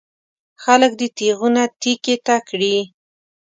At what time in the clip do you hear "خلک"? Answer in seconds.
0.63-0.91